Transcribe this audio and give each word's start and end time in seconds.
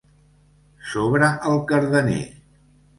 Sobre 0.93 1.29
el 1.53 1.63
Cardener. 1.75 2.21